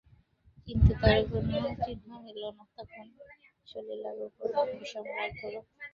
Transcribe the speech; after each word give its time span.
কিন্তু 0.67 0.91
তার 1.01 1.19
কোনো 1.29 1.55
চিহ্ন 1.83 2.07
মিলল 2.23 2.43
না, 2.57 2.63
তখন 2.75 3.05
সলিলার 3.67 4.17
উপরে 4.27 4.49
বিষম 4.73 5.05
রাগ 5.11 5.31
হল। 5.41 5.55